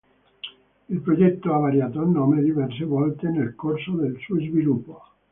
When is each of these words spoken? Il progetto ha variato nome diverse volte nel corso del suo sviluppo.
Il 0.89 0.99
progetto 1.01 1.53
ha 1.53 1.59
variato 1.59 2.03
nome 2.03 2.41
diverse 2.41 2.85
volte 2.85 3.29
nel 3.29 3.53
corso 3.53 3.91
del 3.91 4.17
suo 4.17 4.39
sviluppo. 4.39 5.03